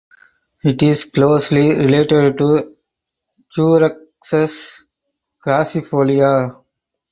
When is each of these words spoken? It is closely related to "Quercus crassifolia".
It 0.63 0.81
is 0.81 1.05
closely 1.05 1.77
related 1.77 2.39
to 2.39 2.75
"Quercus 3.53 4.85
crassifolia". 5.45 6.55